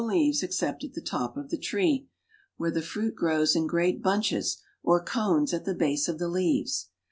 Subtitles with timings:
[0.01, 2.07] leaves except at the top of the tree,
[2.57, 5.75] where the ^_ fruit grows in great ■ bunches or cones at the # ^^JfcL.
[5.75, 6.89] ^■ base of the leaves.